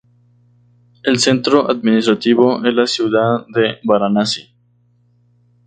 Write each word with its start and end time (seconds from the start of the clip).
El 1.03 1.19
centro 1.19 1.69
administrativo 1.69 2.65
es 2.65 2.73
la 2.73 2.87
ciudad 2.87 3.45
de 3.53 3.77
Varanasi. 3.83 4.51